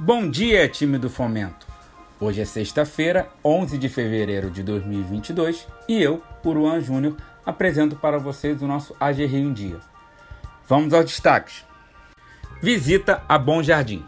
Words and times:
Bom 0.00 0.30
dia, 0.30 0.68
time 0.68 0.96
do 0.96 1.10
Fomento. 1.10 1.66
Hoje 2.20 2.40
é 2.40 2.44
sexta-feira, 2.44 3.28
11 3.44 3.76
de 3.76 3.88
fevereiro 3.88 4.48
de 4.48 4.62
2022 4.62 5.66
e 5.88 6.00
eu, 6.00 6.22
Uruan 6.44 6.80
Júnior, 6.80 7.16
apresento 7.44 7.96
para 7.96 8.16
vocês 8.16 8.62
o 8.62 8.66
nosso 8.68 8.94
AG 9.00 9.26
Rio 9.26 9.48
em 9.48 9.52
Dia. 9.52 9.80
Vamos 10.68 10.94
aos 10.94 11.06
destaques. 11.06 11.64
Visita 12.62 13.24
a 13.28 13.36
Bom 13.36 13.60
Jardim. 13.60 14.04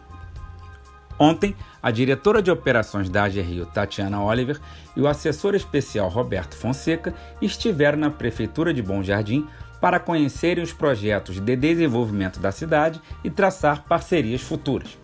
Ontem, 1.18 1.56
a 1.82 1.90
diretora 1.90 2.40
de 2.40 2.52
operações 2.52 3.10
da 3.10 3.24
AG 3.24 3.40
Rio, 3.40 3.66
Tatiana 3.66 4.22
Oliver, 4.22 4.60
e 4.96 5.00
o 5.00 5.08
assessor 5.08 5.56
especial 5.56 6.08
Roberto 6.08 6.54
Fonseca 6.54 7.12
estiveram 7.42 7.98
na 7.98 8.10
Prefeitura 8.10 8.72
de 8.72 8.80
Bom 8.80 9.02
Jardim 9.02 9.44
para 9.80 9.98
conhecerem 9.98 10.62
os 10.62 10.72
projetos 10.72 11.40
de 11.40 11.56
desenvolvimento 11.56 12.38
da 12.38 12.52
cidade 12.52 13.00
e 13.24 13.30
traçar 13.30 13.82
parcerias 13.88 14.40
futuras. 14.40 14.96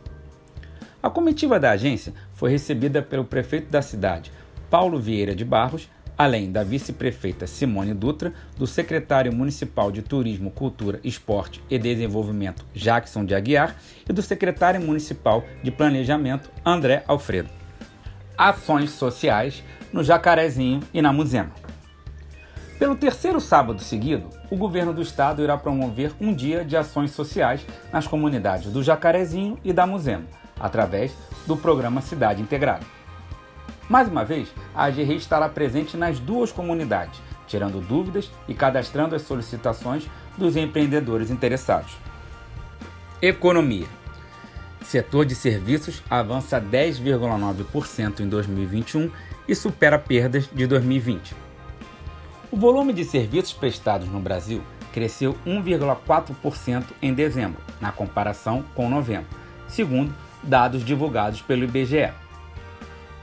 A 1.06 1.10
comitiva 1.10 1.60
da 1.60 1.70
agência 1.70 2.12
foi 2.34 2.50
recebida 2.50 3.00
pelo 3.00 3.24
prefeito 3.24 3.70
da 3.70 3.80
cidade, 3.80 4.32
Paulo 4.68 4.98
Vieira 4.98 5.36
de 5.36 5.44
Barros, 5.44 5.88
além 6.18 6.50
da 6.50 6.64
vice-prefeita 6.64 7.46
Simone 7.46 7.94
Dutra, 7.94 8.32
do 8.58 8.66
secretário 8.66 9.32
municipal 9.32 9.92
de 9.92 10.02
Turismo, 10.02 10.50
Cultura, 10.50 10.98
Esporte 11.04 11.62
e 11.70 11.78
Desenvolvimento, 11.78 12.64
Jackson 12.74 13.24
de 13.24 13.36
Aguiar, 13.36 13.76
e 14.08 14.12
do 14.12 14.20
secretário 14.20 14.80
municipal 14.80 15.44
de 15.62 15.70
Planejamento, 15.70 16.50
André 16.64 17.04
Alfredo. 17.06 17.50
Ações 18.36 18.90
sociais 18.90 19.62
no 19.92 20.02
Jacarezinho 20.02 20.80
e 20.92 21.00
na 21.00 21.12
Muzema. 21.12 21.52
Pelo 22.80 22.96
terceiro 22.96 23.40
sábado 23.40 23.80
seguido, 23.80 24.28
o 24.50 24.56
governo 24.56 24.92
do 24.92 25.02
estado 25.02 25.40
irá 25.40 25.56
promover 25.56 26.10
um 26.20 26.34
dia 26.34 26.64
de 26.64 26.76
ações 26.76 27.12
sociais 27.12 27.64
nas 27.92 28.08
comunidades 28.08 28.72
do 28.72 28.82
Jacarezinho 28.82 29.56
e 29.62 29.72
da 29.72 29.86
Muzema 29.86 30.24
através 30.58 31.12
do 31.46 31.56
programa 31.56 32.00
Cidade 32.00 32.42
Integrada. 32.42 32.84
Mais 33.88 34.08
uma 34.08 34.24
vez, 34.24 34.48
a 34.74 34.84
AGR 34.84 35.12
estará 35.12 35.48
presente 35.48 35.96
nas 35.96 36.18
duas 36.18 36.50
comunidades, 36.50 37.20
tirando 37.46 37.80
dúvidas 37.80 38.30
e 38.48 38.54
cadastrando 38.54 39.14
as 39.14 39.22
solicitações 39.22 40.08
dos 40.36 40.56
empreendedores 40.56 41.30
interessados. 41.30 41.96
Economia. 43.22 43.86
Setor 44.82 45.24
de 45.24 45.34
serviços 45.34 46.02
avança 46.10 46.60
10,9% 46.60 48.20
em 48.20 48.28
2021 48.28 49.10
e 49.48 49.54
supera 49.54 49.98
perdas 49.98 50.48
de 50.52 50.66
2020. 50.66 51.34
O 52.50 52.56
volume 52.56 52.92
de 52.92 53.04
serviços 53.04 53.52
prestados 53.52 54.08
no 54.08 54.20
Brasil 54.20 54.62
cresceu 54.92 55.36
1,4% 55.46 56.84
em 57.02 57.12
dezembro, 57.12 57.60
na 57.80 57.92
comparação 57.92 58.64
com 58.74 58.88
novembro, 58.88 59.28
segundo 59.68 60.14
dados 60.42 60.84
divulgados 60.84 61.42
pelo 61.42 61.64
IBGE. 61.64 62.12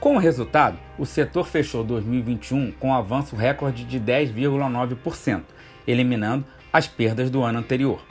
Com 0.00 0.16
o 0.16 0.18
resultado, 0.18 0.78
o 0.98 1.06
setor 1.06 1.46
fechou 1.46 1.82
2021 1.82 2.72
com 2.72 2.88
um 2.88 2.94
avanço 2.94 3.34
recorde 3.34 3.84
de 3.84 3.98
10,9%, 3.98 5.42
eliminando 5.86 6.44
as 6.72 6.86
perdas 6.86 7.30
do 7.30 7.42
ano 7.42 7.58
anterior. 7.58 8.02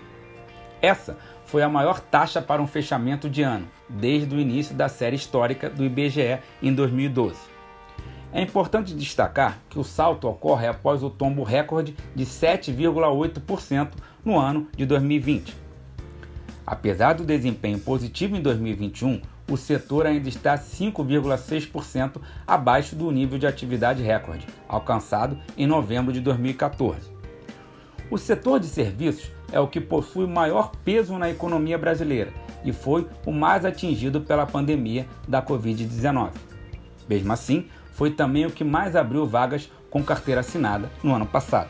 Essa 0.81 1.17
foi 1.45 1.61
a 1.61 1.69
maior 1.69 1.99
taxa 1.99 2.41
para 2.41 2.61
um 2.61 2.67
fechamento 2.67 3.29
de 3.29 3.43
ano, 3.43 3.67
desde 3.87 4.35
o 4.35 4.39
início 4.39 4.73
da 4.73 4.89
série 4.89 5.15
histórica 5.15 5.69
do 5.69 5.83
IBGE 5.83 6.39
em 6.61 6.73
2012. 6.73 7.35
É 8.33 8.41
importante 8.41 8.95
destacar 8.95 9.59
que 9.69 9.77
o 9.77 9.83
salto 9.83 10.27
ocorre 10.27 10.65
após 10.65 11.03
o 11.03 11.09
tombo 11.11 11.43
recorde 11.43 11.95
de 12.15 12.25
7,8% 12.25 13.91
no 14.25 14.39
ano 14.39 14.67
de 14.75 14.87
2020. 14.87 15.62
Apesar 16.73 17.13
do 17.13 17.23
desempenho 17.23 17.77
positivo 17.77 18.35
em 18.35 18.41
2021, 18.41 19.21
o 19.47 19.55
setor 19.55 20.07
ainda 20.07 20.27
está 20.27 20.57
5,6% 20.57 22.19
abaixo 22.47 22.95
do 22.95 23.11
nível 23.11 23.37
de 23.37 23.45
atividade 23.45 24.01
recorde, 24.01 24.47
alcançado 24.67 25.37
em 25.55 25.67
novembro 25.67 26.11
de 26.11 26.19
2014. 26.19 27.11
O 28.09 28.17
setor 28.17 28.59
de 28.59 28.65
serviços 28.65 29.29
é 29.51 29.59
o 29.59 29.67
que 29.67 29.79
possui 29.79 30.25
maior 30.25 30.71
peso 30.83 31.15
na 31.19 31.29
economia 31.29 31.77
brasileira 31.77 32.33
e 32.65 32.73
foi 32.73 33.07
o 33.23 33.31
mais 33.31 33.65
atingido 33.65 34.21
pela 34.21 34.47
pandemia 34.47 35.05
da 35.27 35.43
Covid-19. 35.43 36.31
Mesmo 37.07 37.33
assim, 37.33 37.67
foi 37.93 38.09
também 38.09 38.47
o 38.47 38.51
que 38.51 38.63
mais 38.63 38.95
abriu 38.95 39.27
vagas 39.27 39.71
com 39.91 40.03
carteira 40.03 40.41
assinada 40.41 40.89
no 41.03 41.13
ano 41.13 41.27
passado. 41.27 41.69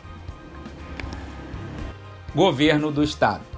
Governo 2.33 2.89
do 2.89 3.03
Estado 3.03 3.52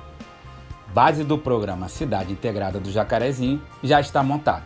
base 0.96 1.26
do 1.26 1.38
programa 1.38 1.90
Cidade 1.90 2.32
Integrada 2.32 2.80
do 2.80 2.90
Jacarezinho 2.90 3.62
já 3.84 4.00
está 4.00 4.24
montada. 4.24 4.64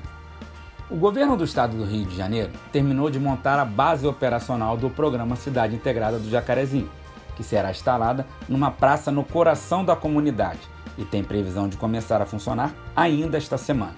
O 0.88 0.96
governo 0.96 1.36
do 1.36 1.44
estado 1.44 1.76
do 1.76 1.84
Rio 1.84 2.06
de 2.06 2.16
Janeiro 2.16 2.52
terminou 2.72 3.10
de 3.10 3.20
montar 3.20 3.58
a 3.58 3.66
base 3.66 4.06
operacional 4.06 4.78
do 4.78 4.92
programa 4.92 5.36
Cidade 5.36 5.74
Integrada 5.74 6.20
do 6.20 6.30
Jacarezinho, 6.30 6.88
que 7.36 7.42
será 7.42 7.72
instalada 7.72 8.28
numa 8.48 8.70
praça 8.70 9.12
no 9.12 9.24
coração 9.24 9.84
da 9.84 9.96
comunidade 9.96 10.60
e 11.00 11.04
tem 11.04 11.24
previsão 11.24 11.68
de 11.68 11.78
começar 11.78 12.22
a 12.22 12.28
funcionar 12.28 12.76
ainda 12.96 13.36
esta 13.36 13.58
semana. 13.58 13.96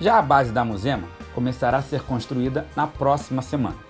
Já 0.00 0.20
a 0.20 0.22
base 0.22 0.52
da 0.52 0.64
Musema 0.64 1.08
começará 1.34 1.78
a 1.78 1.82
ser 1.82 2.02
construída 2.02 2.64
na 2.76 2.86
próxima 2.86 3.42
semana. 3.42 3.89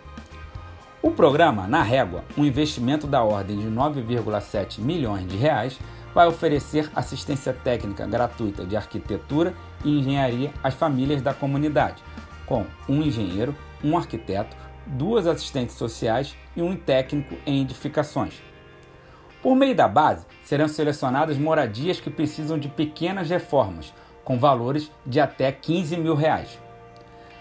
O 1.03 1.11
programa, 1.11 1.67
na 1.67 1.83
régua, 1.83 2.23
um 2.37 2.45
investimento 2.45 3.07
da 3.07 3.23
ordem 3.23 3.59
de 3.59 3.67
9,7 3.69 4.81
milhões 4.81 5.27
de 5.27 5.35
reais, 5.35 5.79
vai 6.15 6.27
oferecer 6.27 6.91
assistência 6.95 7.55
técnica 7.55 8.07
gratuita 8.07 8.67
de 8.67 8.77
arquitetura 8.77 9.55
e 9.83 9.99
engenharia 9.99 10.53
às 10.63 10.75
famílias 10.75 11.23
da 11.23 11.33
comunidade, 11.33 12.03
com 12.45 12.67
um 12.87 13.01
engenheiro, 13.01 13.57
um 13.83 13.97
arquiteto, 13.97 14.55
duas 14.85 15.27
assistentes 15.27 15.75
sociais 15.75 16.37
e 16.55 16.61
um 16.61 16.77
técnico 16.77 17.35
em 17.47 17.63
edificações. 17.63 18.35
Por 19.43 19.57
meio 19.57 19.75
da 19.75 19.89
base, 19.89 20.27
serão 20.43 20.69
selecionadas 20.69 21.39
moradias 21.39 21.99
que 21.99 22.11
precisam 22.11 22.59
de 22.59 22.69
pequenas 22.69 23.31
reformas, 23.31 23.95
com 24.23 24.39
valores 24.39 24.93
de 25.07 25.19
até 25.19 25.51
15 25.51 25.97
mil 25.97 26.15
reais. 26.15 26.59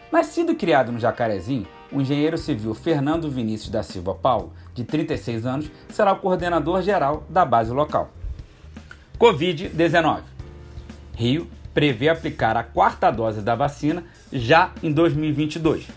Nascido 0.09 0.53
e 0.53 0.55
criado 0.55 0.93
no 0.93 0.99
Jacarezinho, 0.99 1.67
o 1.91 2.01
engenheiro 2.01 2.37
civil 2.37 2.73
Fernando 2.73 3.29
Vinícius 3.29 3.69
da 3.69 3.83
Silva 3.83 4.13
Paulo, 4.13 4.53
de 4.73 4.83
36 4.83 5.45
anos, 5.45 5.71
será 5.89 6.13
o 6.13 6.17
coordenador 6.17 6.81
geral 6.81 7.23
da 7.29 7.45
base 7.45 7.71
local. 7.71 8.11
Covid-19. 9.19 10.21
Rio 11.15 11.47
prevê 11.73 12.09
aplicar 12.09 12.55
a 12.55 12.63
quarta 12.63 13.11
dose 13.11 13.41
da 13.41 13.55
vacina 13.55 14.03
já 14.31 14.71
em 14.81 14.91
2022. 14.91 15.87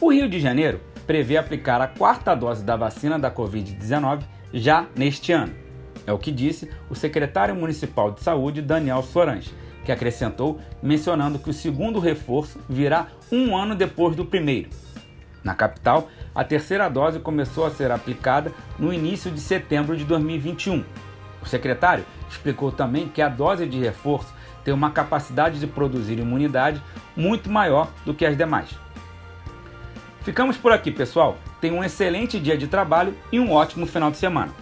O 0.00 0.12
Rio 0.12 0.28
de 0.28 0.40
Janeiro 0.40 0.80
prevê 1.06 1.36
aplicar 1.36 1.80
a 1.80 1.86
quarta 1.86 2.34
dose 2.34 2.64
da 2.64 2.76
vacina 2.76 3.18
da 3.18 3.30
Covid-19 3.30 4.22
já 4.52 4.86
neste 4.96 5.32
ano. 5.32 5.54
É 6.06 6.12
o 6.12 6.18
que 6.18 6.30
disse 6.30 6.70
o 6.90 6.94
secretário 6.94 7.54
municipal 7.54 8.10
de 8.10 8.22
saúde, 8.22 8.62
Daniel 8.62 9.02
Sorange, 9.02 9.52
que 9.86 9.92
acrescentou, 9.92 10.60
mencionando 10.82 11.38
que 11.38 11.48
o 11.48 11.54
segundo 11.54 11.98
reforço 11.98 12.60
virá 12.68 13.06
um 13.32 13.56
ano 13.56 13.74
depois 13.74 14.14
do 14.14 14.26
primeiro. 14.26 14.68
Na 15.42 15.54
capital, 15.54 16.10
a 16.34 16.44
terceira 16.44 16.90
dose 16.90 17.20
começou 17.20 17.64
a 17.64 17.70
ser 17.70 17.90
aplicada 17.90 18.52
no 18.78 18.92
início 18.92 19.30
de 19.30 19.40
setembro 19.40 19.96
de 19.96 20.04
2021 20.04 20.84
o 21.46 21.48
secretário 21.48 22.04
explicou 22.28 22.72
também 22.72 23.08
que 23.08 23.22
a 23.22 23.28
dose 23.28 23.66
de 23.66 23.78
reforço 23.78 24.34
tem 24.64 24.74
uma 24.74 24.90
capacidade 24.90 25.60
de 25.60 25.66
produzir 25.66 26.18
imunidade 26.18 26.82
muito 27.16 27.48
maior 27.48 27.88
do 28.04 28.12
que 28.12 28.26
as 28.26 28.36
demais. 28.36 28.70
Ficamos 30.22 30.56
por 30.56 30.72
aqui, 30.72 30.90
pessoal. 30.90 31.38
Tenham 31.60 31.78
um 31.78 31.84
excelente 31.84 32.40
dia 32.40 32.58
de 32.58 32.66
trabalho 32.66 33.14
e 33.30 33.38
um 33.38 33.52
ótimo 33.52 33.86
final 33.86 34.10
de 34.10 34.16
semana. 34.16 34.52